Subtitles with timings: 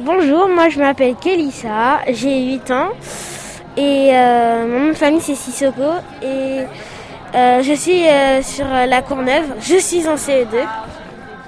[0.00, 2.90] Bonjour, moi je m'appelle Kelissa, j'ai 8 ans
[3.76, 5.82] et euh, mon nom de famille c'est Sissoko
[6.22, 6.60] et
[7.34, 10.46] euh, je suis euh, sur la Courneuve, je suis en CE2.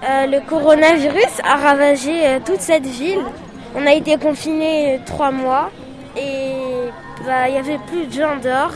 [0.03, 3.21] le coronavirus a ravagé toute cette ville.
[3.77, 5.71] On a été confinés trois mois
[6.17, 6.91] et
[7.25, 8.75] bah, il n'y avait plus de gens dehors.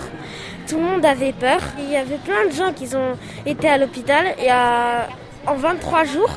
[0.69, 1.59] Tout le monde avait peur.
[1.81, 6.31] Il y avait plein de gens qui ont été à l'hôpital et en 23 jours,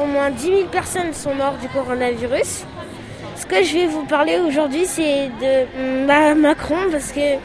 [0.00, 2.64] au moins 10 000 personnes sont mortes du coronavirus.
[3.36, 7.38] Ce que je vais vous parler aujourd'hui, c'est de Macron parce que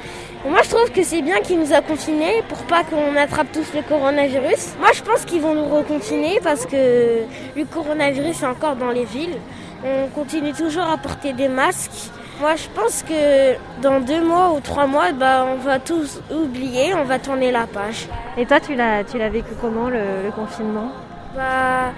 [0.46, 3.74] moi, je trouve que c'est bien qu'il nous a confinés pour pas qu'on attrape tous
[3.76, 4.76] le coronavirus.
[4.80, 7.24] Moi, je pense qu'ils vont nous reconfiner parce que
[7.56, 9.36] le coronavirus est encore dans les villes.
[9.84, 12.12] On continue toujours à porter des masques.
[12.40, 16.94] Moi, je pense que dans deux mois ou trois mois, bah, on va tous oublier,
[16.94, 18.08] on va tourner la page.
[18.38, 20.92] Et toi, tu l'as, tu l'as vécu comment le, confinement?
[21.36, 21.92] Bah,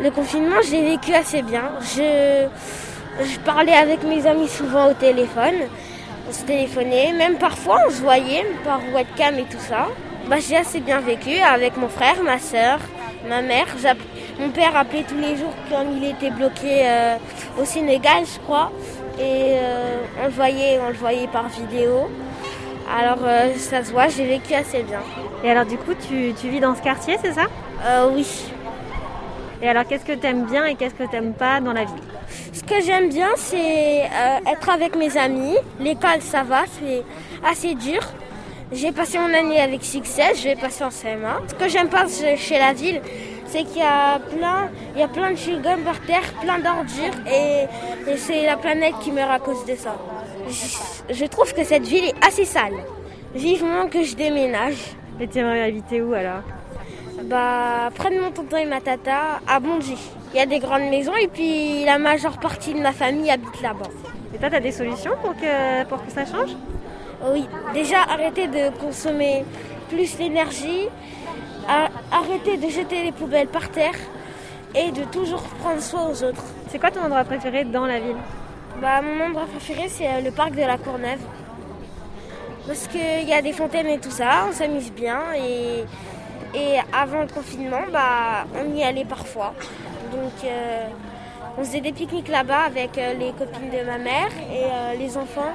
[0.00, 1.70] Le confinement, je l'ai vécu assez bien.
[1.82, 2.46] Je,
[3.24, 5.68] je parlais avec mes amis souvent au téléphone
[6.30, 9.88] on se téléphonait, même parfois on se voyait par webcam et tout ça.
[10.28, 12.78] Bah, j'ai assez bien vécu avec mon frère, ma soeur,
[13.28, 13.66] ma mère.
[14.38, 17.16] Mon père appelait tous les jours quand il était bloqué euh,
[17.60, 18.70] au Sénégal, je crois.
[19.18, 22.08] Et euh, on, le voyait, on le voyait par vidéo.
[22.96, 25.00] Alors euh, ça se voit, j'ai vécu assez bien.
[25.42, 27.46] Et alors du coup, tu, tu vis dans ce quartier, c'est ça?
[28.14, 28.52] Oui.
[29.62, 31.84] Et alors qu'est-ce que tu aimes bien et qu'est-ce que tu n'aimes pas dans la
[31.84, 32.02] vie?
[32.52, 35.56] Ce que j'aime bien, c'est euh, être avec mes amis.
[35.78, 37.02] L'école, ça va, c'est
[37.44, 38.00] assez dur.
[38.72, 41.48] J'ai passé mon année avec succès, je vais passer en CM1.
[41.48, 43.00] Ce que j'aime pas chez la ville,
[43.46, 47.14] c'est qu'il y a plein, il y a plein de chewing par terre, plein d'ordures
[47.26, 47.66] et,
[48.16, 49.96] c'est la planète qui meurt à cause de ça.
[51.10, 52.74] Je, trouve que cette ville est assez sale.
[53.34, 54.94] Vivement que je déménage.
[55.20, 56.42] Et tu aimerais habiter où alors?
[57.24, 59.96] Bah, près de mon tonton et ma tata, à Bondy.
[60.32, 63.60] Il y a des grandes maisons et puis la majeure partie de ma famille habite
[63.60, 63.90] là-bas.
[64.34, 66.56] Et toi, tu as des solutions pour que, pour que ça change?
[67.30, 69.44] Oui, déjà arrêter de consommer
[69.90, 70.88] plus l'énergie,
[72.10, 73.96] arrêter de jeter les poubelles par terre
[74.74, 76.44] et de toujours prendre soin aux autres.
[76.68, 78.16] C'est quoi ton endroit préféré dans la ville?
[78.80, 81.18] Bah, Mon endroit préféré, c'est euh, le parc de la Courneuve.
[82.66, 85.84] Parce qu'il y a des fontaines et tout ça, on s'amuse bien et,
[86.54, 89.54] et avant le confinement, bah, on y allait parfois.
[90.12, 90.86] Donc euh,
[91.56, 95.16] on faisait des pique-niques là-bas avec euh, les copines de ma mère et euh, les
[95.16, 95.52] enfants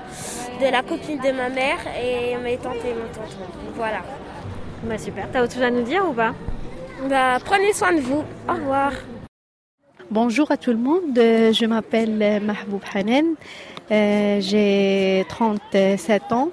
[0.62, 3.46] de la copine de ma mère et mes tantes et mon tonton.
[3.76, 4.02] Voilà.
[4.84, 5.28] Bah super.
[5.32, 6.34] T'as autre chose à nous dire ou pas?
[7.10, 8.24] Bah, Prenez soin de vous.
[8.48, 8.92] Au revoir.
[10.12, 11.16] Bonjour à tout le monde.
[11.16, 13.36] Je m'appelle Mahboub Hanen.
[13.90, 16.52] J'ai 37 ans.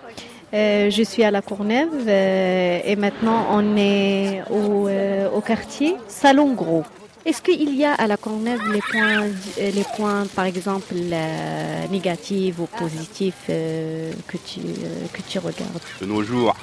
[0.52, 4.88] Je suis à la Courneuve et maintenant on est au,
[5.34, 6.84] au quartier Salon Gros.
[7.24, 12.58] Est-ce qu'il y a à la Courneuve les points, les points par exemple, euh, négatifs
[12.58, 15.80] ou positifs euh, que, tu, euh, que tu regardes?
[16.00, 16.56] De nos jours,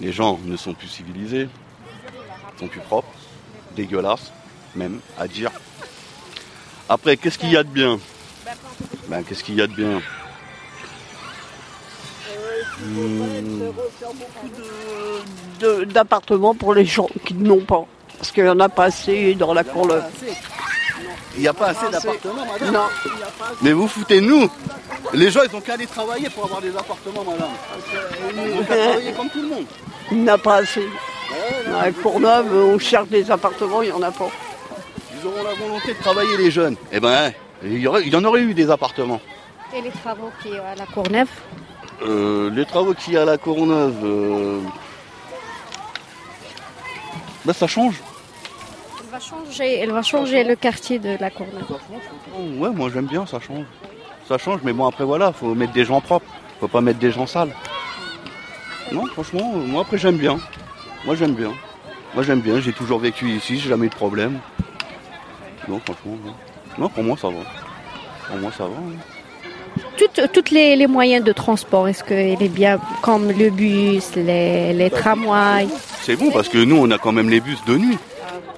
[0.00, 1.48] les gens ne sont plus civilisés,
[2.60, 3.08] sont plus propres,
[3.74, 4.32] dégueulasses,
[4.76, 5.50] même à dire.
[6.86, 7.98] Après, qu'est-ce qu'il y a de bien?
[9.08, 10.02] Ben, Qu'est-ce qu'il y a de bien?
[12.80, 13.62] Hmm.
[15.86, 17.86] d'appartements pour les gens qui n'ont pas.
[18.18, 19.88] Parce qu'il n'y en a pas assez dans la cour.
[21.36, 22.86] Il n'y a pas assez d'appartements, madame Non.
[23.62, 24.48] Mais vous foutez nous
[25.12, 27.50] Les gens, ils ont qu'à aller travailler pour avoir des appartements, madame.
[28.34, 29.64] Ils ont qu'à travailler comme tout le monde.
[30.10, 30.86] Il n'y en a pas assez.
[31.66, 34.28] Dans la Courneuve, on cherche des appartements, il n'y en a pas.
[35.12, 36.76] Ils auront la volonté de travailler, les jeunes.
[36.92, 37.32] Eh ben,
[37.64, 39.20] il y, aurait, il y en aurait eu des appartements.
[39.76, 41.28] Et les travaux qui y a à la Courneuve
[42.02, 44.60] euh, Les travaux qui y a à la Courneuve, euh,
[47.44, 48.00] ben, ça change.
[49.00, 51.78] Elle va changer, elle va changer le quartier de la Courneuve.
[52.58, 53.66] Ouais, moi j'aime bien, ça change.
[54.28, 56.26] Ça change, mais bon après voilà, faut mettre des gens propres,
[56.58, 57.54] faut pas mettre des gens sales.
[58.92, 60.38] Non, franchement, moi après j'aime bien.
[61.04, 61.52] Moi j'aime bien.
[62.14, 64.40] Moi j'aime bien, j'ai toujours vécu ici, j'ai jamais eu de problème.
[65.68, 66.16] Non, franchement,
[66.78, 66.88] non.
[66.88, 67.40] pour moi ça va.
[68.28, 68.76] Pour moi ça va.
[69.96, 74.90] Toutes, toutes les, moyens de transport, est-ce qu'il est bien comme le bus, les, les
[74.90, 75.68] tramways?
[76.02, 77.98] C'est bon parce que nous on a quand même les bus de nuit.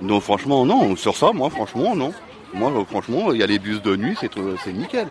[0.01, 2.13] Donc franchement non, sur ça moi franchement non.
[2.55, 4.31] Moi franchement il y a les bus de nuit, c'est,
[4.65, 5.09] c'est nickel.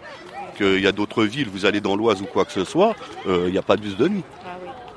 [0.57, 2.95] Qu'il y a d'autres villes, vous allez dans l'Oise ou quoi que ce soit,
[3.27, 4.23] euh, il n'y a pas de bus de nuit.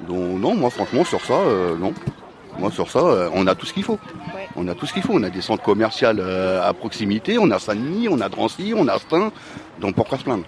[0.07, 1.93] Donc non, moi franchement sur ça, euh, non.
[2.59, 3.99] Moi sur ça, euh, on a tout ce qu'il faut.
[4.57, 5.13] On a tout ce qu'il faut.
[5.15, 8.99] On a des centres commerciaux à proximité, on a Saint-Denis, on a Drancy, on a
[8.99, 9.31] Stein.
[9.81, 10.45] Donc pourquoi se plaindre?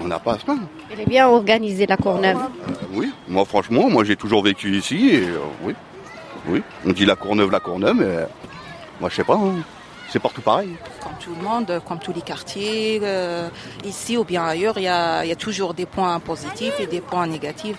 [0.00, 0.62] On n'a pas à se plaindre.
[0.92, 2.36] Elle est bien organisée, la Courneuve.
[2.36, 5.74] Euh, oui, moi franchement, moi j'ai toujours vécu ici et euh, oui,
[6.48, 6.62] oui.
[6.86, 8.26] On dit la Courneuve, la Courneuve, mais
[9.00, 9.34] moi je sais pas.
[9.34, 9.54] Hein.
[10.10, 10.70] C'est partout pareil.
[11.02, 13.48] Comme tout le monde, comme tous les quartiers, euh,
[13.84, 17.26] ici ou bien ailleurs, il y y a toujours des points positifs et des points
[17.26, 17.76] négatifs.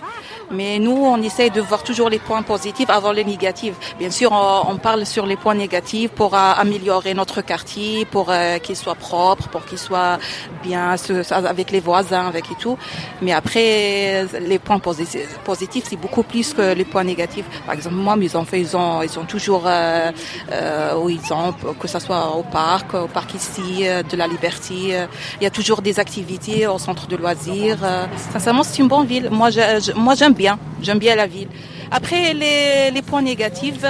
[0.52, 3.74] Mais nous, on essaye de voir toujours les points positifs avant les négatifs.
[3.98, 8.26] Bien sûr, on, on parle sur les points négatifs pour euh, améliorer notre quartier, pour
[8.30, 10.18] euh, qu'il soit propre, pour qu'il soit
[10.62, 12.76] bien ce- avec les voisins, avec et tout.
[13.22, 17.46] Mais après, les points posi- positifs, c'est beaucoup plus que les points négatifs.
[17.66, 20.10] Par exemple, moi, mes enfants, ils ont, ils ont toujours euh,
[20.52, 24.26] euh, où ils ont, que ce soit au parc, au parc ici, euh, de la
[24.26, 24.96] Liberté.
[24.96, 25.06] euh,
[25.40, 27.78] Il y a toujours des activités au centre de loisirs.
[27.82, 28.06] euh.
[28.32, 29.28] Sincèrement, c'est une bonne ville.
[29.30, 30.58] Moi, j'aime bien.
[30.82, 31.48] J'aime bien la ville.
[31.90, 33.82] Après, les, points négatifs,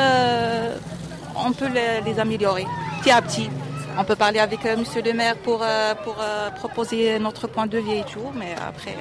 [1.37, 1.69] on peut
[2.07, 2.67] les, améliorer
[3.01, 3.49] petit à petit.
[3.99, 5.65] On peut parler avec euh, Monsieur le maire pour,
[6.57, 8.97] proposer notre point de vue et tout, mais après...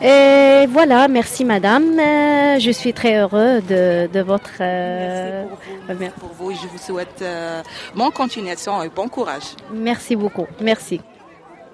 [0.00, 1.98] Et voilà, merci madame.
[1.98, 4.50] Euh, je suis très heureux de, de votre...
[4.60, 5.44] euh,
[5.88, 6.34] Merci pour vous.
[6.36, 7.62] pour vous et je vous souhaite euh,
[7.94, 9.54] bonne continuation et bon courage.
[9.72, 10.46] merci beaucoup.
[10.60, 11.00] Merci.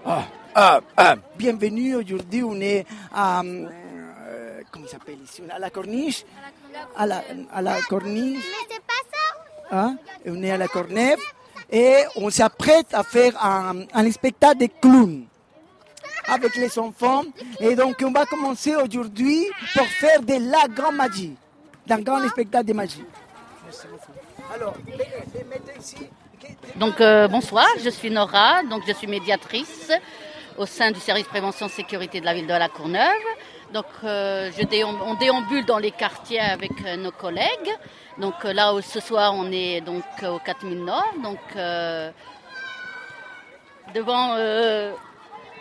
[0.06, 0.24] Ah,
[0.54, 1.96] ah, ah, bienvenue.
[1.96, 3.40] Aujourd'hui, on est à.
[3.42, 5.42] euh, comment il s'appelle ici?
[5.50, 6.24] À la corniche.
[6.96, 7.22] À la,
[7.52, 8.42] à la corniche.
[8.42, 9.96] Mais c'est pas ça hein,
[10.26, 11.18] on est à la Cornève.
[11.70, 15.24] Et on s'apprête à faire un, un spectacle de clowns
[16.26, 17.24] avec les enfants.
[17.60, 21.34] Et donc, on va commencer aujourd'hui pour faire de la grande magie.
[21.86, 23.04] D'un grand spectacle de magie.
[23.64, 24.12] Merci beaucoup.
[24.54, 25.96] Alors, mettez ici.
[26.76, 29.90] Donc euh, bonsoir, je suis Nora, donc je suis médiatrice
[30.58, 33.08] au sein du service prévention sécurité de la ville de La Courneuve.
[33.72, 37.70] Donc euh, je on déambule dans les quartiers avec euh, nos collègues.
[38.18, 42.10] Donc euh, là où ce soir on est donc euh, au 4000 Nord, donc euh,
[43.94, 44.92] devant euh,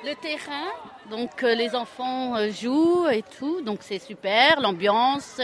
[0.03, 0.69] le terrain.
[1.09, 5.41] Donc euh, les enfants euh, jouent et tout, donc c'est super, l'ambiance.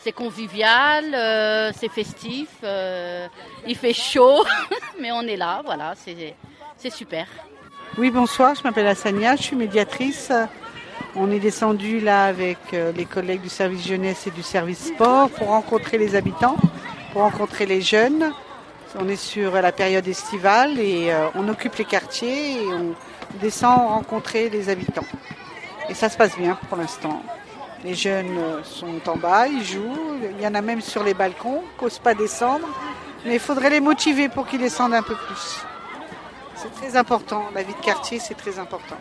[0.00, 2.48] C'est convivial, euh, c'est festif,
[3.66, 4.44] il fait chaud,
[5.00, 7.26] mais on est là, voilà, c'est super.
[7.96, 10.30] Oui, bonsoir, je m'appelle Assania, je suis médiatrice.
[11.16, 15.48] On est descendu là avec les collègues du service jeunesse et du service sport pour
[15.48, 16.56] rencontrer les habitants,
[17.12, 18.32] pour rencontrer les jeunes.
[19.00, 22.60] On est sur la période estivale et on occupe les quartiers
[23.40, 25.04] descend rencontrer les habitants.
[25.88, 27.22] Et ça se passe bien pour l'instant.
[27.84, 30.18] Les jeunes euh, sont en bas, ils jouent.
[30.36, 32.66] Il y en a même sur les balcons, n'osent pas descendre.
[33.24, 35.60] Mais il faudrait les motiver pour qu'ils descendent un peu plus.
[36.54, 37.44] C'est très important.
[37.54, 38.96] La vie de quartier, c'est très important.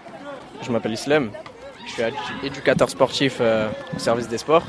[0.62, 1.32] Je m'appelle Islem,
[1.88, 2.14] je suis édu-
[2.46, 4.64] éducateur sportif euh, au service des sports.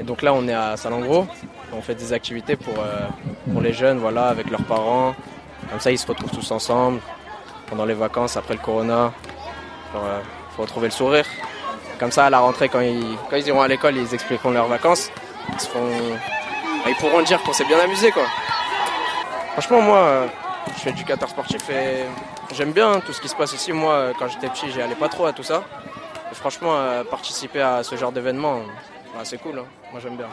[0.00, 1.26] Et donc là, on est à Salengro.
[1.72, 3.06] On fait des activités pour, euh,
[3.52, 5.14] pour les jeunes, voilà, avec leurs parents.
[5.70, 7.00] Comme ça, ils se retrouvent tous ensemble
[7.68, 9.12] pendant les vacances, après le corona.
[9.94, 10.00] Il
[10.56, 11.24] faut retrouver le sourire.
[11.98, 14.66] Comme ça, à la rentrée, quand ils, quand ils iront à l'école, ils expliqueront leurs
[14.68, 15.10] vacances.
[15.52, 15.90] Ils, seront-
[16.86, 18.24] ils pourront dire qu'on s'est bien amusé, quoi.
[19.52, 20.26] Franchement, moi, euh,
[20.74, 22.04] je suis éducateur sportif et
[22.54, 23.72] j'aime bien tout ce qui se passe ici.
[23.72, 25.62] Moi, euh, quand j'étais petit, j'y allais pas trop à tout ça.
[26.34, 28.60] Franchement, euh, participer à ce genre d'événement,
[29.14, 29.58] bah, c'est cool.
[29.58, 29.64] hein.
[29.90, 30.28] Moi, j'aime bien.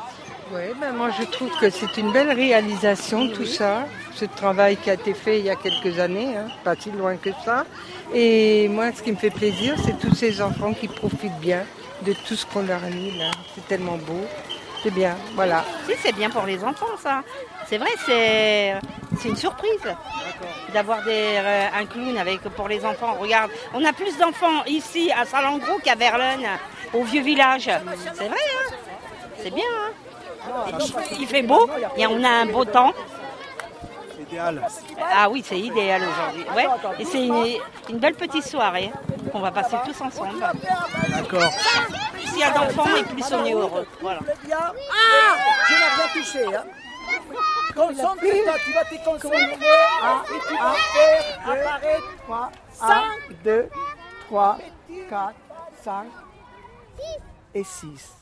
[0.52, 4.92] Oui, ben moi je trouve que c'est une belle réalisation tout ça, ce travail qui
[4.92, 7.66] a été fait il y a quelques années, hein, pas si loin que ça.
[8.14, 11.64] Et moi ce qui me fait plaisir, c'est tous ces enfants qui profitent bien
[12.04, 13.32] de tout ce qu'on leur a mis là.
[13.56, 14.22] C'est tellement beau,
[14.84, 15.66] c'est bien, voilà.
[15.88, 17.24] Si, c'est bien pour les enfants, ça.
[17.68, 18.76] C'est vrai, c'est
[19.20, 19.96] c'est une surprise
[20.74, 23.16] d'avoir euh, un clown avec, pour les enfants.
[23.20, 26.48] Regarde, on a plus d'enfants ici à Salengro qu'à Verlaine,
[26.94, 27.72] au vieux village.
[28.14, 28.74] C'est vrai, hein
[29.42, 30.05] C'est bien, hein
[31.20, 32.94] il, fait- beau, et on a un beau temps.
[34.20, 34.66] Idéal.
[35.14, 36.46] Ah oui, c'est idéal aujourd'hui.
[36.56, 36.68] Ouais.
[37.00, 37.46] Et c'est une,
[37.90, 38.92] une belle petite soirée
[39.32, 40.40] qu'on va passer tous ensemble.
[41.10, 41.52] D'accord.
[42.14, 43.88] Plus il y a d'enfants et plus on est heureux.
[44.02, 44.20] Voilà.
[44.24, 45.36] Ah
[45.68, 46.64] Tu l'as bien touché, hein
[47.76, 53.04] Concentre-toi, tu vas te concentrer et tu vas faire apparaître 3, 1,
[53.44, 53.70] 2,
[54.28, 54.58] 3,
[55.10, 55.34] 4,
[55.84, 56.06] 5
[57.54, 58.14] et 6.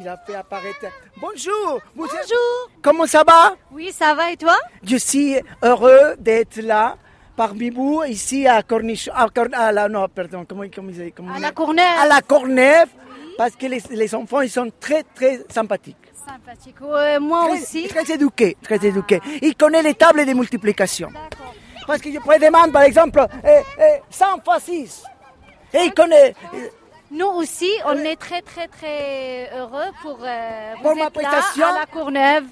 [0.00, 0.86] Il a fait apparaître.
[1.20, 3.54] Bonjour Bonjour Comment ça va?
[3.72, 4.56] Oui, ça va et toi?
[4.82, 6.96] Je suis heureux d'être là
[7.36, 9.08] parmi vous ici à Corniche.
[9.14, 11.98] À, Corn- à la, non, pardon, comment, comment, comment À la Courneuve.
[12.00, 12.88] À la Courneuve,
[13.38, 15.96] parce que les, les enfants, ils sont très, très sympathiques.
[16.26, 16.80] Sympathique.
[16.80, 17.88] Ouais, moi très, aussi.
[17.88, 19.20] Très éduqués, très éduqués.
[19.42, 21.08] Ils connaissent les tables de multiplication.
[21.86, 25.04] Parce que je demander, par exemple, eh, eh, 100 fois 6.
[25.72, 26.34] Et ils connaissent.
[27.16, 31.28] Nous aussi, on est très très très heureux pour, euh, vous Pour ma êtes là
[31.30, 31.66] prestation.
[31.66, 32.44] à la Courneuve.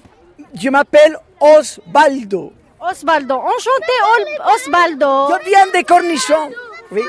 [0.61, 2.51] Je m'appelle Osvaldo.
[2.79, 5.11] Osvaldo, enchanté Ol- Osvaldo.
[5.43, 6.51] Je viens de Cornichon.
[6.91, 7.01] Oui.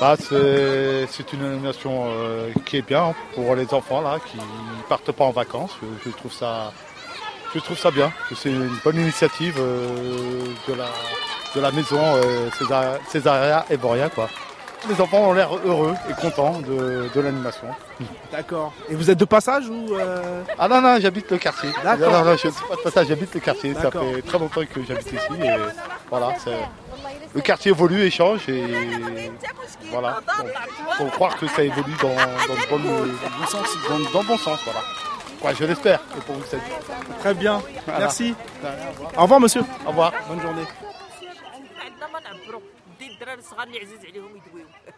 [0.00, 4.38] Bah, c'est c'est une animation euh, qui est bien pour les enfants là, qui
[4.88, 5.72] partent pas en vacances.
[5.82, 6.72] Je, je trouve ça
[7.54, 8.10] je trouve ça bien.
[8.34, 10.86] C'est une bonne initiative euh, de, la,
[11.54, 14.08] de la maison euh, César- Césaria et Boria.
[14.08, 14.28] Quoi.
[14.88, 17.68] Les enfants ont l'air heureux et contents de, de l'animation.
[18.32, 18.72] D'accord.
[18.90, 21.70] Et vous êtes de passage ou euh, Ah non, non, j'habite le quartier.
[21.84, 22.10] D'accord.
[22.10, 23.74] Non, non, non, je ne suis pas de passage, j'habite le quartier.
[23.74, 25.40] Ça fait très longtemps que j'habite ici.
[25.42, 25.50] Et
[26.10, 26.50] voilà, c'est-
[27.34, 28.48] le quartier évolue et change.
[28.48, 29.30] Et
[29.90, 33.66] voilà, il faut croire que ça évolue dans, dans le bon, bon sens.
[33.88, 34.80] Dans, dans le bon sens, voilà.
[35.44, 36.00] Ouais, je l'espère.
[36.16, 36.58] Et pour vous, c'est-
[37.20, 37.62] Très bien.
[37.86, 38.00] Voilà.
[38.00, 38.34] Merci.
[39.16, 39.62] Au revoir, monsieur.
[39.86, 40.12] Au revoir.
[40.28, 40.62] Bonne journée.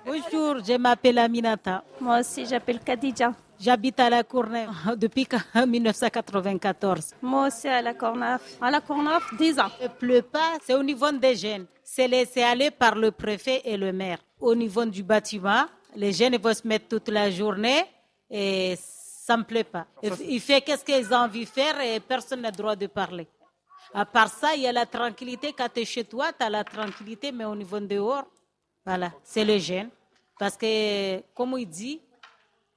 [0.06, 1.84] Bonjour, je m'appelle Aminata.
[2.00, 3.32] Moi aussi, j'appelle Khadija.
[3.60, 5.26] J'habite à la Courneuve depuis
[5.66, 7.12] 1994.
[7.22, 8.42] Moi aussi à la Cornaf.
[8.60, 9.70] À la Cornaf, 10 ans.
[9.80, 11.66] Il ne pleut pas, c'est au niveau des jeunes.
[11.82, 14.18] C'est laissé aller par le préfet et le maire.
[14.40, 15.64] Au niveau du bâtiment,
[15.94, 17.84] les jeunes vont se mettre toute la journée
[18.30, 19.86] et ça ne me plaît pas.
[20.02, 22.86] Il il fait qu'est-ce qu'ils ont envie de faire et personne n'a le droit de
[22.86, 23.28] parler.
[23.96, 25.54] À part ça, il y a la tranquillité.
[25.56, 28.24] Quand tu es chez toi, tu as la tranquillité, mais au niveau dehors,
[28.84, 29.88] voilà, c'est les jeunes.
[30.36, 32.00] Parce que, comme il dit,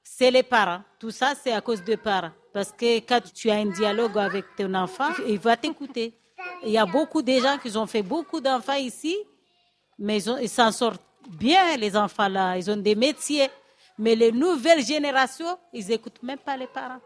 [0.04, 0.80] c'est les parents.
[0.96, 2.30] Tout ça, c'est à cause des parents.
[2.52, 6.14] Parce que quand tu as un dialogue avec ton enfant, il va t'écouter.
[6.62, 9.16] Il y a beaucoup de gens qui ont fait beaucoup d'enfants ici,
[9.98, 12.56] mais ils s'en sortent bien, les enfants là.
[12.56, 13.50] Ils ont des métiers.
[13.98, 17.00] Mais les nouvelles générations, ils n'écoutent même pas les parents.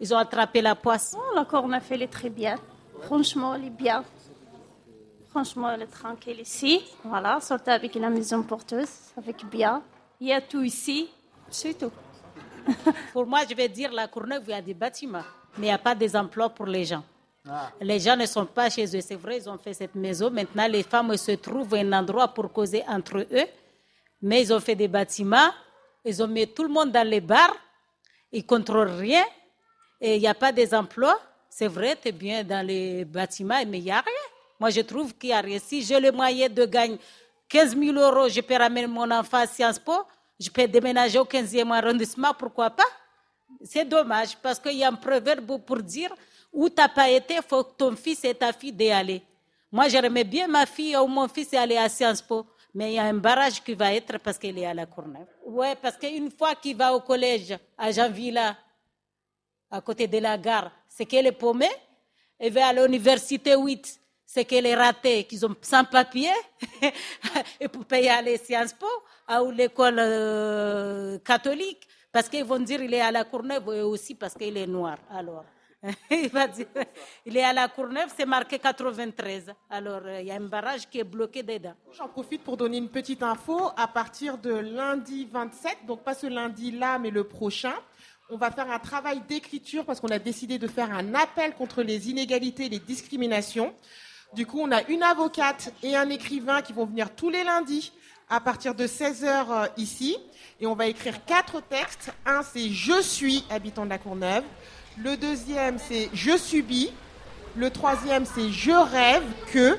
[0.00, 1.16] Ils ont attrapé la poisse.
[1.18, 2.54] Oh, la Cornaf, elle est très bien.
[3.02, 4.04] Franchement, elle est bien.
[5.30, 6.82] Franchement, elle est tranquille ici.
[7.04, 9.82] Voilà, surtout avec la maison porteuse, avec bien.
[10.20, 11.08] Il y a tout ici,
[11.48, 11.92] c'est tout.
[13.12, 15.24] Pour moi, je vais dire, la Courneuve, il y a des bâtiments,
[15.56, 17.02] mais il n'y a pas des emplois pour les gens.
[17.80, 19.00] Les gens ne sont pas chez eux.
[19.00, 20.30] C'est vrai, ils ont fait cette maison.
[20.30, 23.46] Maintenant, les femmes se trouvent un endroit pour causer entre eux.
[24.22, 25.50] Mais ils ont fait des bâtiments.
[26.04, 27.56] Ils ont mis tout le monde dans les bars.
[28.30, 29.24] Ils ne contrôlent rien.
[30.00, 31.18] Et il n'y a pas des emplois.
[31.50, 34.14] C'est vrai, tu es bien dans les bâtiments, mais il n'y a rien.
[34.58, 35.58] Moi, je trouve qu'il n'y a rien.
[35.58, 36.98] Si j'ai le moyen de gagner
[37.48, 39.92] 15 000 euros, je peux ramener mon enfant à Sciences Po.
[40.38, 42.84] Je peux déménager au 15e arrondissement, pourquoi pas?
[43.64, 46.14] C'est dommage parce qu'il y a un proverbe pour dire
[46.52, 49.22] où tu n'as pas été, il faut que ton fils et ta fille d'y aller.
[49.72, 52.98] Moi, j'aimerais bien ma fille ou mon fils aller à Sciences Po, mais il y
[52.98, 55.26] a un barrage qui va être parce qu'il est à la Courneuve.
[55.44, 58.56] Oui, parce qu'une fois qu'il va au collège à Jeanvilla,
[59.70, 61.70] à côté de la gare, c'est qu'elle est paumée.
[62.40, 66.32] Il va à l'université 8, c'est qu'elle est ratée, qu'ils ont sans papier,
[67.60, 68.86] et pour payer aller Sciences Po,
[69.44, 74.14] ou l'école euh, catholique, parce qu'ils vont dire il est à la Courneuve, et aussi
[74.14, 74.98] parce qu'il est noir.
[75.10, 75.44] Alors,
[76.10, 76.66] il va dire,
[77.24, 79.52] il est à la Courneuve, c'est marqué 93.
[79.70, 81.74] Alors, euh, il y a un barrage qui est bloqué dedans.
[81.92, 83.70] J'en profite pour donner une petite info.
[83.76, 87.74] À partir de lundi 27, donc pas ce lundi-là, mais le prochain,
[88.30, 91.82] on va faire un travail d'écriture parce qu'on a décidé de faire un appel contre
[91.82, 93.72] les inégalités et les discriminations.
[94.34, 97.92] Du coup, on a une avocate et un écrivain qui vont venir tous les lundis
[98.28, 100.16] à partir de 16h ici.
[100.60, 102.12] Et on va écrire quatre textes.
[102.24, 104.44] Un, c'est Je suis habitant de la Courneuve.
[104.98, 106.92] Le deuxième, c'est Je subis.
[107.56, 109.76] Le troisième, c'est Je rêve que.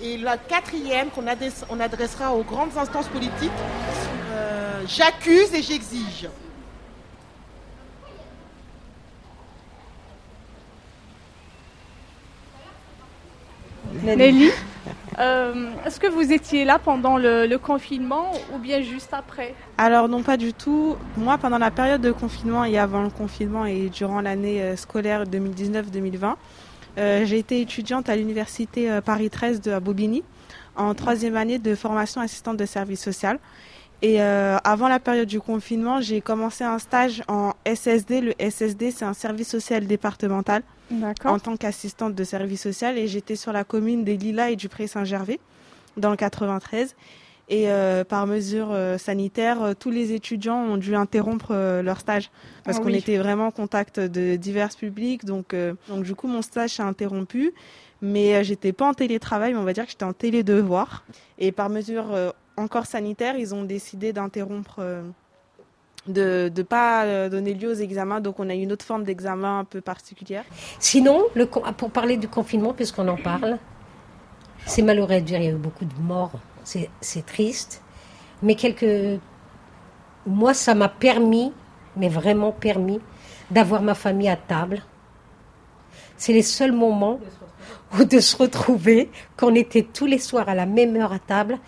[0.00, 3.50] Et la quatrième qu'on adresse- on adressera aux grandes instances politiques,
[4.30, 6.28] euh, J'accuse et j'exige.
[14.02, 14.50] Nelly,
[15.18, 20.08] euh, est-ce que vous étiez là pendant le, le confinement ou bien juste après Alors
[20.08, 20.96] non pas du tout.
[21.16, 25.24] Moi pendant la période de confinement et avant le confinement et durant l'année euh, scolaire
[25.24, 26.34] 2019-2020,
[26.98, 30.22] euh, j'ai été étudiante à l'université Paris 13 de Bobigny
[30.76, 33.38] en troisième année de formation assistante de service social.
[34.02, 38.20] Et euh, avant la période du confinement, j'ai commencé un stage en SSD.
[38.20, 40.62] Le SSD, c'est un service social départemental
[41.24, 42.98] en tant qu'assistante de service social.
[42.98, 45.40] Et j'étais sur la commune des Lilas et du Pré-Saint-Gervais,
[45.96, 46.94] dans le 93.
[47.48, 52.30] Et euh, par mesure euh, sanitaire, euh, tous les étudiants ont dû interrompre leur stage
[52.64, 52.96] parce Ah qu'on oui.
[52.96, 55.24] était vraiment en contact de divers publics.
[55.24, 55.54] Donc,
[55.88, 57.52] donc du coup, mon stage s'est interrompu.
[58.00, 61.04] Mais j'étais pas en télétravail, mais on va dire que j'étais en télédevoir.
[61.38, 62.06] Et par mesure
[62.56, 64.80] encore sanitaire, ils ont décidé d'interrompre,
[66.06, 68.20] de ne pas euh, donner lieu aux examens.
[68.20, 70.44] Donc on a une autre forme d'examen un peu particulière.
[70.78, 73.58] Sinon, le pour parler du confinement, puisqu'on en parle,
[74.66, 76.32] c'est malheureux de dire il y a eu beaucoup de morts,
[76.64, 77.82] c'est triste,
[78.42, 79.20] mais quelques...
[80.24, 81.52] Moi, ça m'a permis,
[81.96, 83.00] mais vraiment permis,
[83.50, 84.82] d'avoir ma famille à table.
[86.16, 87.18] C'est les seuls moments
[87.98, 91.58] où de se retrouver, qu'on était tous les soirs à la même heure à table.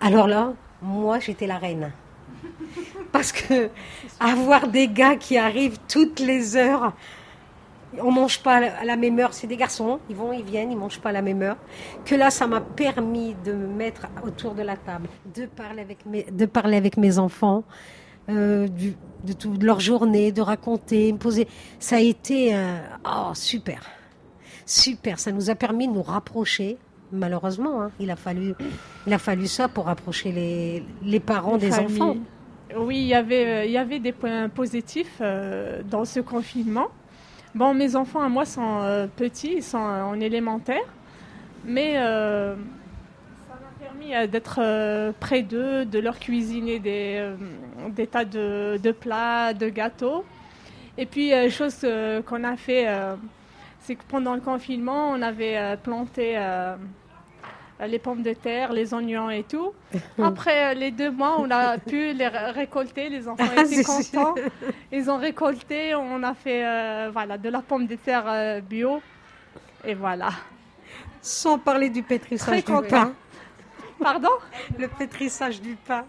[0.00, 1.92] Alors là, moi, j'étais la reine.
[3.16, 3.70] Parce que
[4.20, 6.92] avoir des gars qui arrivent toutes les heures,
[7.98, 9.32] on mange pas à la même heure.
[9.32, 11.56] C'est des garçons, ils vont, ils viennent, ils mangent pas à la même heure.
[12.04, 16.04] Que là, ça m'a permis de me mettre autour de la table, de parler avec
[16.04, 17.64] mes, de parler avec mes enfants,
[18.28, 18.94] euh, du,
[19.24, 21.48] de, leur journée, de raconter, me poser.
[21.78, 23.80] Ça a été euh, oh super,
[24.66, 25.18] super.
[25.18, 26.76] Ça nous a permis de nous rapprocher.
[27.12, 27.90] Malheureusement, hein.
[27.98, 28.52] il a fallu,
[29.06, 32.02] il a fallu ça pour rapprocher les, les parents Les des familles.
[32.02, 32.16] enfants.
[32.74, 36.88] Oui, il y avait, euh, il y avait des points positifs euh, dans ce confinement.
[37.54, 40.82] Bon, mes enfants à moi sont euh, petits, ils sont en élémentaire,
[41.64, 42.56] mais ça
[43.50, 50.24] m'a permis d'être près d'eux, de leur cuisiner des, tas de, plats, de gâteaux.
[50.98, 51.86] Et puis, chose
[52.26, 52.86] qu'on a fait,
[53.80, 56.36] c'est que pendant le confinement, on avait planté
[57.86, 59.72] les pommes de terre, les oignons et tout.
[60.22, 63.08] Après euh, les deux mois, on a pu les ré- récolter.
[63.08, 64.34] Les enfants Ah, étaient contents.
[64.92, 65.94] Ils ont récolté.
[65.94, 69.02] On a fait euh, voilà, de la pomme de terre euh, bio.
[69.84, 70.30] Et voilà.
[71.20, 72.88] Sans parler du pétrissage Très du content.
[72.88, 73.12] pain.
[74.00, 74.30] Pardon?
[74.78, 76.04] Le pétrissage du pain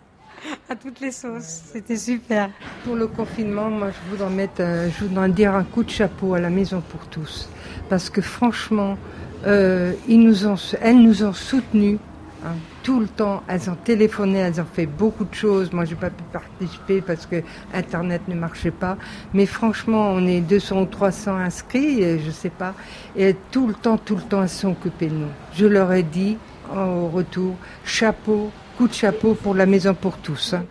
[0.69, 1.63] à toutes les sauces.
[1.73, 2.49] C'était super.
[2.83, 6.33] Pour le confinement, moi, je voudrais mettre, un- je voudrais dire un coup de chapeau
[6.35, 7.49] à la Maison pour tous,
[7.89, 8.97] parce que franchement,
[9.45, 11.99] euh, ils nous ont, elles nous ont soutenus
[12.45, 13.43] hein, tout le temps.
[13.47, 15.71] Elles ont téléphoné, elles ont fait beaucoup de choses.
[15.71, 18.97] Moi, j'ai pas pu participer parce que Internet ne marchait pas.
[19.33, 22.73] Mais franchement, on est 200 ou 300 inscrits, je sais pas.
[23.15, 25.31] Et tout le temps, tout le temps, elles sont occupées de nous.
[25.53, 26.37] Je leur ai dit
[26.75, 30.53] au retour, chapeau, coup de chapeau pour la Maison pour tous.
[30.53, 30.65] hein.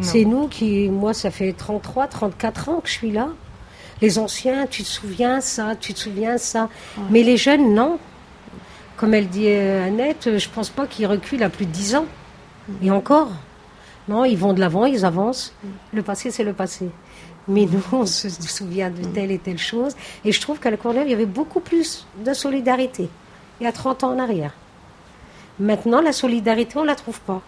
[0.00, 3.28] C'est nous qui, moi, ça fait 33, 34 ans que je suis là.
[4.02, 6.68] Les anciens, tu te souviens ça, tu te souviens ça.
[7.10, 7.98] Mais les jeunes, non.
[8.96, 11.96] Comme elle dit euh, Annette, euh, je pense pas qu'ils reculent à plus de 10
[11.96, 12.06] ans.
[12.82, 13.30] Et encore.
[14.08, 15.54] Non, ils vont de l'avant, ils avancent.
[15.92, 16.90] Le passé, c'est le passé.
[17.48, 19.94] Mais nous, on se souvient de telle et telle chose.
[20.24, 23.08] Et je trouve qu'à la Courneuve, il y avait beaucoup plus de solidarité.
[23.60, 24.52] Il y a 30 ans en arrière.
[25.58, 27.42] Maintenant, la solidarité, on ne la trouve pas.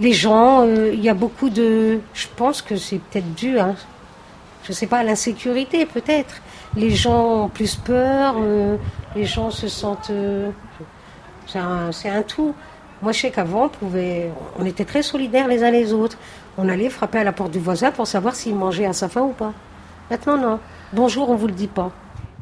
[0.00, 1.98] Les gens, euh, il y a beaucoup de...
[2.14, 3.74] Je pense que c'est peut-être dû, hein,
[4.64, 6.36] je ne sais pas, l'insécurité peut-être.
[6.76, 8.76] Les gens ont plus peur, euh,
[9.16, 10.10] les gens se sentent...
[10.10, 10.50] euh,
[11.46, 11.58] c'est
[12.08, 12.54] un, tout.
[13.02, 13.90] Moi, je sais qu'avant, on,
[14.58, 16.16] on était très solidaires les uns les autres.
[16.56, 19.22] On allait frapper à la porte du voisin pour savoir s'il mangeait à sa faim
[19.22, 19.52] ou pas.
[20.10, 20.60] Maintenant, non.
[20.92, 21.90] Bonjour, on ne vous le dit pas.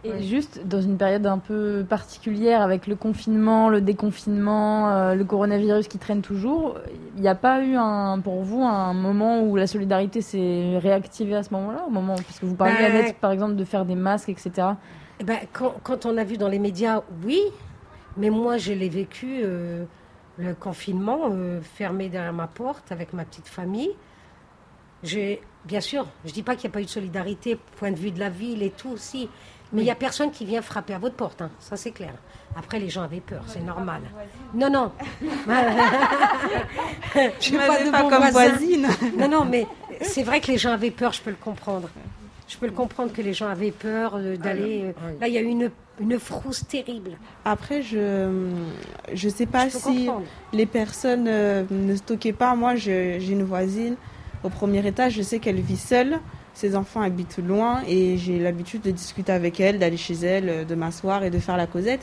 [0.03, 5.25] Et juste dans une période un peu particulière avec le confinement, le déconfinement, euh, le
[5.25, 6.79] coronavirus qui traîne toujours,
[7.17, 11.37] il n'y a pas eu un, pour vous un moment où la solidarité s'est réactivée
[11.37, 13.85] à ce moment-là, au moment parce que vous parliez Ben- Annette par exemple de faire
[13.85, 14.69] des masques, etc.
[15.21, 17.41] Eh ben, quand, quand on a vu dans les médias, oui,
[18.17, 19.85] mais moi je l'ai vécu, euh,
[20.39, 23.91] le confinement, euh, fermé derrière ma porte avec ma petite famille.
[25.03, 27.97] J'ai, bien sûr, je dis pas qu'il n'y a pas eu de solidarité, point de
[27.97, 29.29] vue de la ville et tout aussi,
[29.73, 32.13] mais il n'y a personne qui vient frapper à votre porte, hein, ça c'est clair.
[32.57, 34.01] Après, les gens avaient peur, c'est normal.
[34.55, 34.91] Non, non.
[37.15, 38.49] je suis de pas bon comme voisin.
[38.49, 38.89] voisine.
[39.17, 39.67] Non, non, mais
[40.03, 41.89] c'est vrai que les gens avaient peur, je peux le comprendre.
[42.49, 44.83] Je peux le comprendre que les gens avaient peur euh, d'aller.
[44.87, 47.13] euh, Là, il y a eu une, une frousse terrible.
[47.45, 48.49] Après, je
[49.13, 50.27] je sais pas Je si comprendre.
[50.53, 52.57] les personnes euh, ne stockaient pas.
[52.57, 53.95] Moi, je- j'ai une voisine
[54.43, 55.13] au premier étage.
[55.13, 56.19] Je sais qu'elle vit seule.
[56.61, 60.65] Ses enfants habitent loin et j'ai l'habitude de discuter avec elle, d'aller chez elle, euh,
[60.67, 62.03] de m'asseoir et de faire la causette.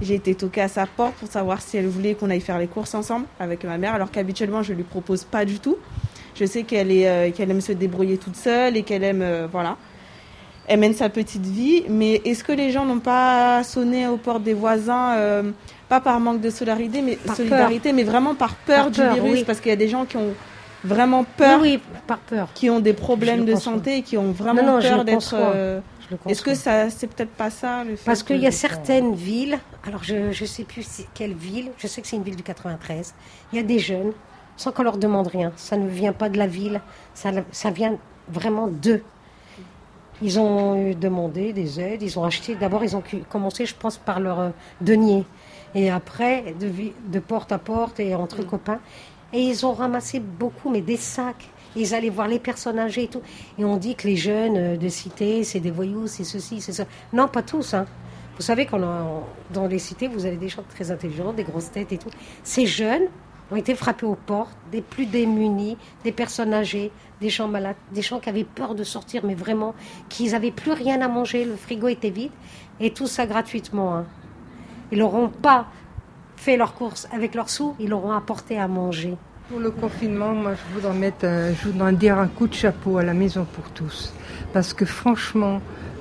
[0.00, 2.68] J'ai été toquée à sa porte pour savoir si elle voulait qu'on aille faire les
[2.68, 5.76] courses ensemble avec ma mère, alors qu'habituellement je lui propose pas du tout.
[6.36, 9.46] Je sais qu'elle est euh, qu'elle aime se débrouiller toute seule et qu'elle aime euh,
[9.52, 9.76] voilà.
[10.68, 14.42] Elle mène sa petite vie, mais est-ce que les gens n'ont pas sonné aux portes
[14.42, 15.50] des voisins, euh,
[15.90, 17.94] pas par manque de solidarité, mais Par solidarité, peur.
[17.94, 19.44] mais vraiment par peur Par du peur, virus, oui.
[19.44, 20.32] parce qu'il y a des gens qui ont
[20.84, 24.16] vraiment peur, Oui, oui, par peur, qui ont des problèmes Je de santé et qui
[24.16, 25.34] ont vraiment Non, non, je peur d'être.
[25.34, 28.50] euh, Je Est-ce que ça, c'est peut-être pas ça le fait Parce qu'il y a
[28.52, 32.36] certaines villes, alors je ne sais plus quelle ville, je sais que c'est une ville
[32.36, 33.14] du 93,
[33.52, 34.12] il y a des jeunes,
[34.56, 36.80] sans qu'on leur demande rien, ça ne vient pas de la ville,
[37.14, 37.96] ça, ça vient
[38.28, 39.02] vraiment d'eux.
[40.20, 44.18] Ils ont demandé des aides, ils ont acheté, d'abord ils ont commencé je pense par
[44.18, 45.24] leur euh, denier,
[45.74, 46.68] et après de,
[47.06, 48.80] de porte à porte et entre copains,
[49.32, 51.48] et ils ont ramassé beaucoup, mais des sacs.
[51.76, 53.20] Ils allaient voir les personnes âgées et tout.
[53.58, 56.72] Et on dit que les jeunes euh, de cité, c'est des voyous, c'est ceci, c'est
[56.72, 56.84] ça.
[57.12, 57.74] Non, pas tous.
[57.74, 57.86] Hein.
[58.36, 58.80] Vous savez qu'on
[59.52, 62.10] dans les cités, vous avez des gens très intelligents, des grosses têtes et tout.
[62.42, 63.02] Ces jeunes
[63.50, 68.02] ont été frappés aux portes, des plus démunis, des personnes âgées, des gens malades, des
[68.02, 69.74] gens qui avaient peur de sortir, mais vraiment,
[70.08, 72.30] qu'ils n'avaient plus rien à manger, le frigo était vide,
[72.78, 73.96] et tout ça gratuitement.
[73.96, 74.06] hein.
[74.92, 75.66] Ils n'auront pas
[76.44, 79.14] fait leurs courses avec leurs sous, ils l'auront apporté à manger.
[79.50, 82.98] Pour le confinement, moi, je voudrais mettre, un- je voudrais dire un coup de chapeau
[82.98, 84.12] à la Maison pour tous,
[84.52, 85.60] parce que franchement,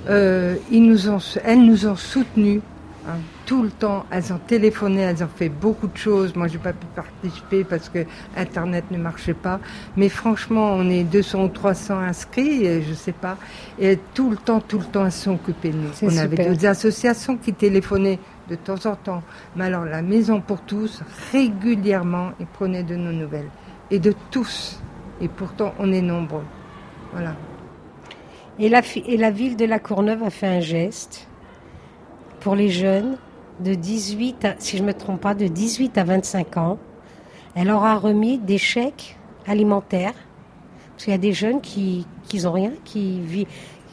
[0.09, 2.61] Euh, ils nous ont, elles nous ont soutenus
[3.07, 4.05] hein, tout le temps.
[4.11, 6.35] Elles ont téléphoné, elles ont fait beaucoup de choses.
[6.35, 7.99] Moi, j'ai pas pu participer parce que
[8.35, 9.59] Internet ne marchait pas.
[9.95, 13.37] Mais franchement, on est 200 ou 300 inscrits, je sais pas.
[13.79, 15.89] Et tout le temps, tout le temps, elles sont occupées de nous.
[16.01, 19.23] On avait d'autres associations qui téléphonaient de temps en temps.
[19.55, 23.49] Mais alors, la Maison pour tous, régulièrement, ils prenaient de nos nouvelles.
[23.91, 24.81] Et de tous.
[25.21, 26.45] Et pourtant, on est nombreux.
[27.13, 27.35] Voilà.
[28.59, 31.26] Et la, et la ville de La Courneuve a fait un geste
[32.39, 33.17] pour les jeunes
[33.59, 36.77] de 18, à- si je me trompe pas, de 18 à 25 ans.
[37.55, 40.13] Elle leur a remis des chèques alimentaires.
[40.91, 42.05] Parce qu'il y a des jeunes qui
[42.43, 43.47] n'ont rien, qui vivent,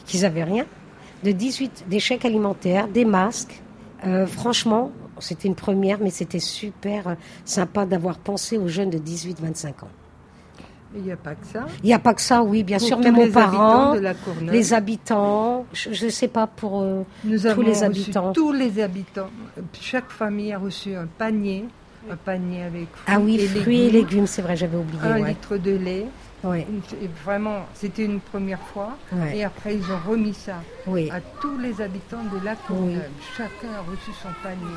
[0.06, 0.66] qui n'avaient rien.
[1.22, 3.62] De 18, des chèques alimentaires, des masques.
[4.06, 7.14] Euh, franchement, c'était une première, mais c'était super euh,
[7.46, 9.88] sympa d'avoir pensé aux jeunes de 18-25 ans.
[10.96, 11.66] Il n'y a pas que ça.
[11.82, 13.94] Il n'y a pas que ça, oui, bien Pour sûr, même aux les parents, habitants
[13.94, 14.52] de la Courneuve.
[14.54, 18.32] les habitants, je ne sais pas pour euh, Nous tous avons les reçu habitants.
[18.32, 19.30] tous les habitants.
[19.80, 21.64] Chaque famille a reçu un panier,
[22.10, 25.00] un panier avec fruits Ah oui, et fruits et légumes, c'est vrai, j'avais oublié.
[25.02, 25.28] un ouais.
[25.30, 26.06] litre de lait.
[26.44, 26.66] Ouais.
[27.24, 28.90] Vraiment, c'était une première fois.
[29.12, 29.38] Ouais.
[29.38, 31.10] Et après, ils ont remis ça Oui.
[31.10, 33.00] à tous les habitants de la Courneuve.
[33.36, 34.76] Chacun a reçu son panier.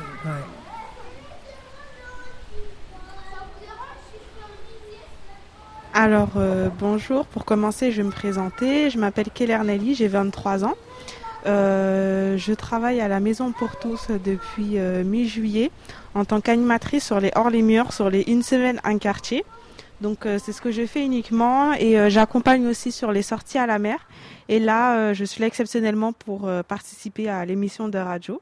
[6.00, 7.26] Alors, euh, bonjour.
[7.26, 8.88] Pour commencer, je vais me présenter.
[8.88, 10.76] Je m'appelle Keller Nelly, j'ai 23 ans.
[11.46, 15.72] Euh, je travaille à la Maison pour tous depuis euh, mi-juillet
[16.14, 19.44] en tant qu'animatrice sur les hors les murs, sur les une semaine un quartier.
[20.00, 23.80] Donc c'est ce que je fais uniquement et j'accompagne aussi sur les sorties à la
[23.80, 23.98] mer.
[24.48, 28.40] Et là, je suis là exceptionnellement pour participer à l'émission de radio.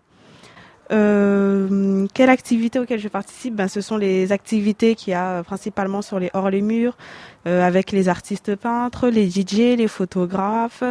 [0.92, 3.54] Euh, quelle activité auquel je participe?
[3.54, 6.96] Ben, Ce sont les activités qu'il y a euh, principalement sur les hors les murs,
[7.46, 10.84] euh, avec les artistes peintres, les DJ, les photographes,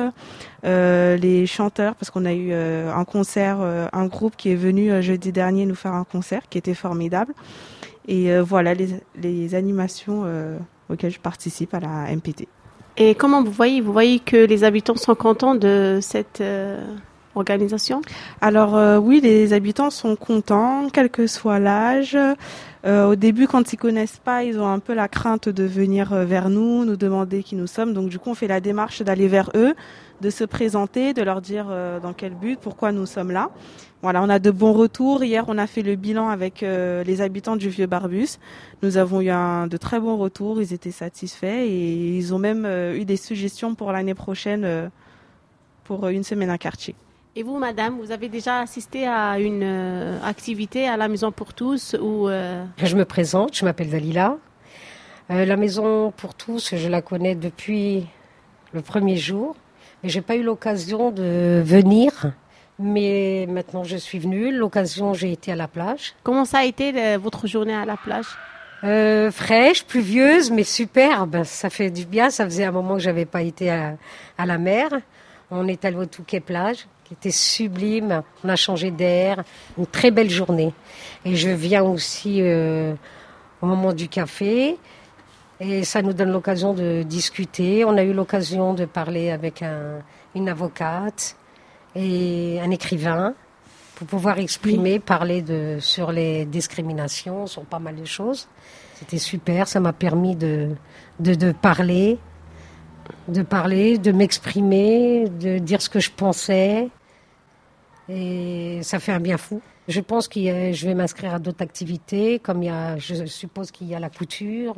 [0.65, 5.31] euh, les chanteurs, parce qu'on a eu un concert, un groupe qui est venu jeudi
[5.31, 7.34] dernier nous faire un concert qui était formidable.
[8.08, 8.89] Et voilà les,
[9.21, 10.25] les animations
[10.89, 12.47] auxquelles je participe à la MPT.
[12.97, 13.81] Et comment vous voyez?
[13.81, 16.41] Vous voyez que les habitants sont contents de cette
[17.36, 18.02] organisation
[18.41, 22.17] Alors euh, oui, les habitants sont contents, quel que soit l'âge.
[22.86, 26.13] Euh, au début, quand ils connaissent pas, ils ont un peu la crainte de venir
[26.13, 27.93] euh, vers nous, nous demander qui nous sommes.
[27.93, 29.74] Donc du coup, on fait la démarche d'aller vers eux,
[30.21, 33.50] de se présenter, de leur dire euh, dans quel but, pourquoi nous sommes là.
[34.04, 35.24] Voilà, on a de bons retours.
[35.24, 38.38] Hier, on a fait le bilan avec euh, les habitants du Vieux Barbus.
[38.84, 40.62] Nous avons eu un, de très bons retours.
[40.62, 44.91] Ils étaient satisfaits et ils ont même eu des suggestions pour l'année prochaine
[45.86, 46.95] pour une semaine à quartier.
[47.38, 51.54] Et vous, madame, vous avez déjà assisté à une euh, activité à la Maison pour
[51.54, 54.38] tous ou euh, Je me présente, je m'appelle Dalila.
[55.32, 58.06] Euh, la maison pour tous, je la connais depuis
[58.71, 59.58] le premier jour,
[60.02, 62.32] mais j'ai pas eu l'occasion de venir.
[62.80, 64.56] Mais maintenant, je suis venue.
[64.56, 66.13] L'occasion, j'ai été à la plage.
[66.24, 68.28] Comment ça a été votre journée à la plage?
[68.86, 71.43] Euh, fraîche, pluvieuse, mais superbe.
[71.43, 72.30] Ça fait du bien.
[72.30, 73.95] Ça faisait un moment que j'avais pas été à,
[74.38, 74.89] à la mer.
[75.52, 78.22] On est allé au Touquet plage, qui était sublime.
[78.44, 79.44] On a changé d'air.
[79.78, 80.74] Une très belle journée.
[81.24, 82.94] Et je viens aussi euh,
[83.62, 84.78] au moment du café.
[85.60, 87.86] Et ça nous donne l'occasion de discuter.
[87.86, 90.00] On a eu l'occasion de parler avec un-
[90.36, 91.38] une avocate
[91.96, 93.34] et un écrivain
[93.96, 98.50] pour pouvoir exprimer, parler de, sur les discriminations, sur pas mal de choses.
[98.96, 100.72] C'était super, ça m'a permis de,
[101.22, 102.18] de, de parler,
[103.28, 106.89] de parler, de m'exprimer, de dire ce que je pensais.
[108.10, 109.62] Et ça fait un bien fou.
[109.88, 113.72] Je pense que je vais m'inscrire à d'autres activités, comme il y a, je suppose
[113.72, 114.76] qu'il y a la couture,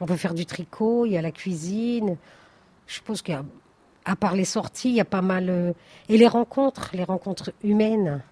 [0.00, 2.16] on peut faire du tricot, il y a la cuisine.
[2.86, 3.44] Je suppose qu'il y a,
[4.04, 5.48] à part les sorties, il y a pas mal.
[5.50, 5.72] euh,
[6.08, 8.22] et les rencontres, les rencontres humaines.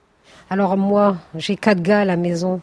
[0.51, 2.61] Alors moi, j'ai quatre gars à la maison.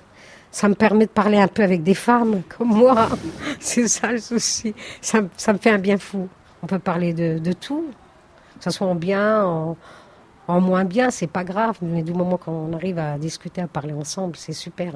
[0.52, 3.10] Ça me permet de parler un peu avec des femmes comme moi.
[3.60, 4.74] C'est ça le souci.
[5.02, 6.28] Ça, ça me fait un bien fou.
[6.66, 7.86] On peut parler de, de tout.
[8.58, 9.78] Que ce soit en bien, en,
[10.48, 11.78] en moins bien, c'est pas grave.
[11.84, 14.94] Mais du moment qu'on arrive à discuter, à parler ensemble, c'est super.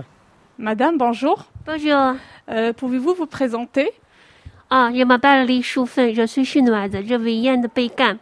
[0.58, 1.46] Madame, bonjour.
[1.68, 2.16] Bonjour.
[2.50, 3.92] Euh, Pouvez-vous vous présenter?
[4.72, 8.18] Ah, je m'appelle Li Shufeng, je suis chinoise, je viens de Pékin.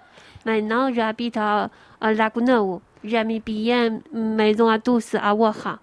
[0.45, 1.69] Maintenant, j'habite à,
[2.01, 2.61] à Laguna.
[3.05, 5.79] J'ai mis bien maison à tous à Ouaha.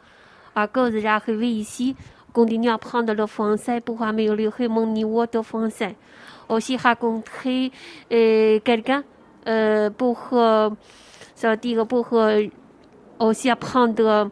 [0.55, 1.97] À cause j'arrive ici,
[2.35, 5.97] continue à apprendre le français pour améliorer mon niveau de français.
[6.49, 7.73] Aussi rencontrer
[8.13, 9.03] euh, quelqu'un
[9.49, 10.71] euh, pour, euh,
[11.35, 12.43] c'est-à-dire pour euh,
[13.19, 14.31] aussi apprendre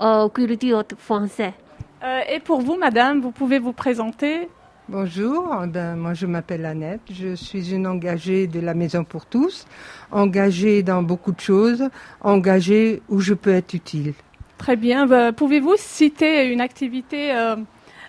[0.00, 1.54] euh, culture de français.
[2.02, 4.48] Euh, Et pour vous, madame, vous pouvez vous présenter
[4.86, 9.66] Bonjour, ben, moi je m'appelle Annette, je suis une engagée de la Maison pour tous,
[10.12, 11.88] engagée dans beaucoup de choses,
[12.20, 14.12] engagée où je peux être utile.
[14.58, 15.06] Très bien.
[15.06, 17.56] Bah, Pouvez-vous citer une activité euh,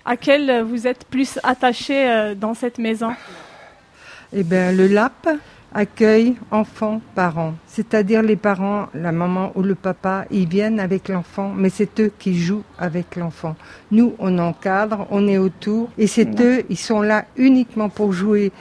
[0.06, 3.12] à laquelle vous êtes plus attaché euh, dans cette maison?
[4.32, 5.28] Eh bien, le LAP
[5.74, 7.54] accueille enfants, parents.
[7.66, 12.12] C'est-à-dire les parents, la maman ou le papa, ils viennent avec l'enfant, mais c'est eux
[12.18, 13.56] qui jouent avec l'enfant.
[13.90, 18.52] Nous, on encadre, on est autour, et c'est eux, ils sont là uniquement pour jouer.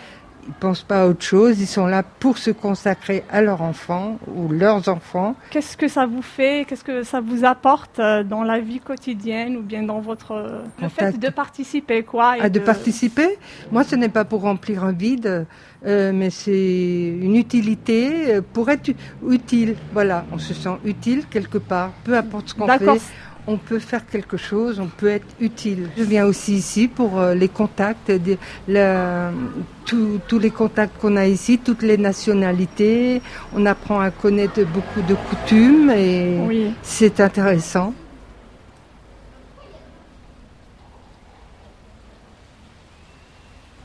[0.48, 4.20] Ils pensent pas à autre chose, ils sont là pour se consacrer à leur enfant
[4.36, 5.36] ou leurs enfants.
[5.50, 9.58] Qu'est-ce que ça vous fait Qu'est-ce que ça vous apporte euh, dans la vie quotidienne
[9.58, 13.40] ou bien dans votre euh, le fait de participer quoi et Ah, de participer
[13.72, 15.48] Moi, ce n'est pas pour remplir un vide,
[15.86, 18.92] euh, mais c'est une utilité pour être
[19.28, 19.76] utile.
[19.94, 21.92] Voilà, on se sent utile quelque part.
[22.04, 23.02] Peu importe ce qu'on fait.
[23.48, 25.90] On peut faire quelque chose, on peut être utile.
[25.98, 28.12] Je viens aussi ici pour euh, les contacts,
[29.86, 33.22] tous- tous les contacts qu'on a ici, toutes les nationalités.
[33.56, 36.72] On apprend à connaître beaucoup de coutumes et Oui.
[36.82, 37.94] c'est intéressant.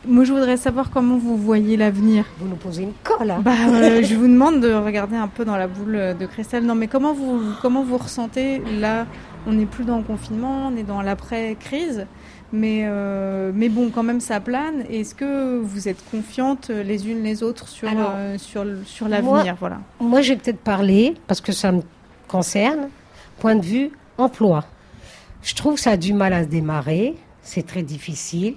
[0.07, 2.25] Moi, je voudrais savoir comment vous voyez l'avenir.
[2.39, 3.31] Vous nous posez une colle.
[3.31, 3.41] hein.
[3.45, 6.65] Bah, euh, je vous demande de regarder un peu dans la boule de cristal.
[6.65, 9.07] Non, mais comment vous, comment vous ressentez là
[9.47, 12.07] On n'est plus dans le confinement, on est dans l'après-crise.
[12.53, 14.83] Mais, euh, mais bon, quand même, ça plane.
[14.91, 19.07] Est-ce que vous êtes confiantes les unes les autres sur, Alors, euh, sur, l- sur
[19.09, 19.79] Moi- l'avenir voilà?
[20.01, 21.83] Moi, j'ai peut-être parlé, parce que ça me
[22.27, 22.89] concerne,
[23.39, 24.65] point de vue emploi.
[25.43, 28.57] Je trouve que ça a du mal à se démarrer, c'est très difficile.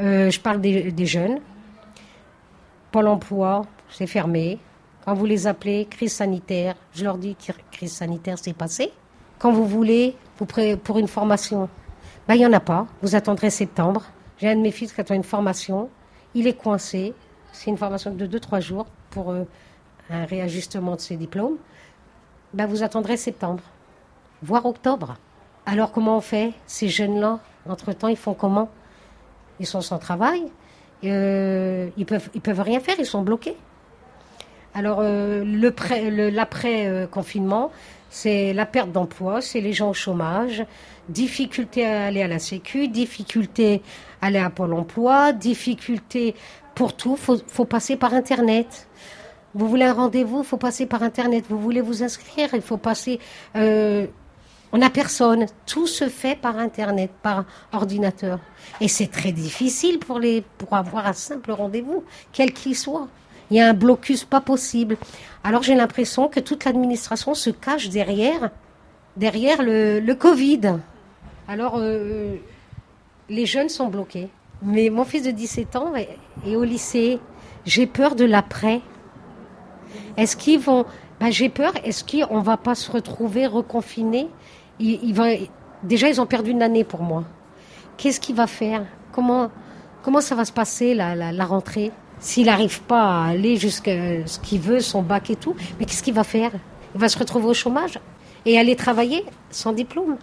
[0.00, 1.40] Euh, je parle des, des jeunes.
[2.92, 4.58] Pôle emploi, c'est fermé.
[5.04, 7.36] Quand vous les appelez, crise sanitaire, je leur dis
[7.72, 8.90] crise sanitaire, c'est passé.
[9.38, 10.16] Quand vous voulez,
[10.84, 11.68] pour une formation,
[12.26, 12.86] ben, il n'y en a pas.
[13.02, 14.04] Vous attendrez septembre.
[14.38, 15.88] J'ai un de mes fils qui attend une formation.
[16.34, 17.14] Il est coincé.
[17.52, 19.44] C'est une formation de 2-3 jours pour euh,
[20.10, 21.56] un réajustement de ses diplômes.
[22.52, 23.62] Ben, vous attendrez septembre,
[24.42, 25.16] voire octobre.
[25.66, 26.52] Alors comment on fait?
[26.66, 28.70] Ces jeunes-là, entre-temps, ils font comment?
[29.60, 30.44] Ils sont sans travail.
[31.04, 33.56] Euh, ils peuvent, ils peuvent rien faire, ils sont bloqués.
[34.74, 35.44] Alors euh,
[36.30, 37.70] l'après-confinement,
[38.10, 40.64] c'est la perte d'emploi, c'est les gens au chômage,
[41.08, 43.82] difficulté à aller à la Sécu, difficulté
[44.20, 46.34] à aller à Pôle emploi, difficulté
[46.74, 48.88] pour tout, faut, faut passer par Internet.
[49.54, 51.44] Vous voulez un rendez-vous, il faut passer par Internet.
[51.48, 53.18] Vous voulez vous inscrire, il faut passer...
[53.56, 54.06] euh,
[54.70, 55.46] on n'a personne.
[55.66, 58.38] Tout se fait par Internet, par ordinateur.
[58.80, 63.08] Et c'est très difficile pour, les, pour avoir un simple rendez-vous, quel qu'il soit.
[63.50, 64.96] Il y a un blocus pas possible.
[65.42, 68.50] Alors j'ai l'impression que toute l'administration se cache derrière,
[69.16, 70.78] derrière le, Covid.
[71.46, 72.36] Alors euh,
[73.28, 74.28] les jeunes sont bloqués.
[74.62, 77.20] Mais mon fils de 17 ans est, au lycée.
[77.64, 78.80] J'ai peur de l'après.
[80.16, 80.84] Est-ce qu'ils vont.
[81.20, 81.72] Ben, j'ai peur.
[81.84, 84.28] Est-ce qu'on va pas se retrouver reconfinés?
[85.82, 87.24] Déjà, ils ont perdu une année pour moi.
[87.96, 88.84] Qu'est-ce qu'il va faire?
[89.12, 89.50] Comment,
[90.20, 91.92] ça va se passer la rentrée?
[92.20, 96.02] S'il n'arrive pas à aller jusqu'à ce qu'il veut, son bac et tout, mais qu'est-ce
[96.02, 96.50] qu'il va faire?
[96.94, 97.98] Il va se retrouver au chômage
[98.46, 100.16] et aller travailler sans diplôme?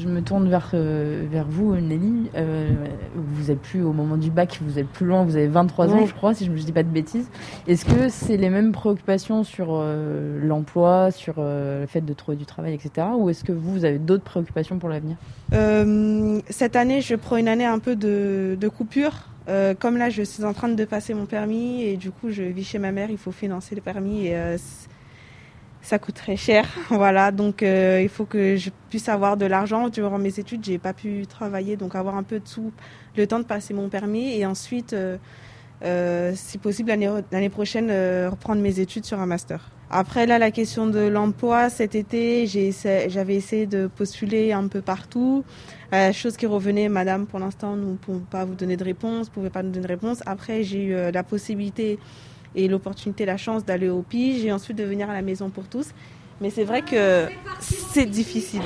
[0.00, 2.30] Je me tourne vers, euh, vers vous, Nelly.
[2.36, 2.68] Euh,
[3.16, 5.98] vous êtes plus au moment du bac, vous êtes plus loin, vous avez 23 ans,
[6.00, 6.06] Ouais.
[6.06, 7.28] je crois, si je ne dis pas de bêtises.
[7.66, 12.36] Est-ce que c'est les mêmes préoccupations sur euh, l'emploi, sur euh, le fait de trouver
[12.36, 13.08] du travail, etc.
[13.16, 15.16] Ou est-ce que vous, vous avez d'autres préoccupations pour l'avenir?
[15.52, 19.14] Euh, cette année, je prends une année un peu de, de coupure.
[19.48, 22.42] Euh, comme là, je suis en train de passer mon permis et du coup, je
[22.42, 23.10] vis chez ma mère.
[23.10, 24.58] Il faut financer le permis et euh,
[25.80, 26.66] ça coûte très cher.
[26.90, 30.64] voilà, donc euh, il faut que je puisse avoir de l'argent durant mes études.
[30.64, 32.72] J'ai pas pu travailler, donc avoir un peu de sous,
[33.16, 34.94] le temps de passer mon permis et ensuite,
[35.82, 37.90] si possible, l'année prochaine,
[38.28, 39.70] reprendre mes études sur un master.
[39.90, 45.44] Après, là, la question de l'emploi, cet été, j'avais essayé de postuler un peu partout.
[45.94, 49.26] Euh, chose qui revenait, madame, pour l'instant, nous ne pouvons pas vous donner de réponse,
[49.26, 50.22] vous ne pouvez pas nous donner de réponse.
[50.26, 51.98] Après, j'ai eu euh, la possibilité
[52.54, 55.64] et l'opportunité, la chance d'aller au PIGE et ensuite de venir à la maison pour
[55.64, 55.88] tous.
[56.40, 57.26] Mais c'est vrai que
[57.60, 58.62] c'est difficile.